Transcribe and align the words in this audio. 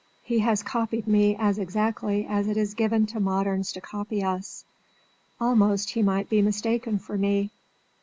"He 0.23 0.39
has 0.39 0.63
copied 0.63 1.07
me 1.07 1.35
as 1.35 1.59
exactly 1.59 2.25
as 2.25 2.47
it 2.47 2.57
is 2.57 2.73
given 2.73 3.05
to 3.05 3.19
moderns 3.19 3.71
to 3.73 3.81
copy 3.81 4.23
us. 4.23 4.65
Almost 5.39 5.91
he 5.91 6.01
might 6.01 6.27
be 6.27 6.41
mistaken 6.41 6.97
for 6.97 7.19
me. 7.19 7.51